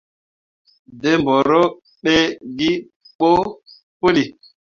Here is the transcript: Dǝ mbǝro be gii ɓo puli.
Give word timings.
Dǝ 1.01 1.11
mbǝro 1.21 1.61
be 2.03 2.13
gii 2.57 2.77
ɓo 3.17 3.29
puli. 3.99 4.23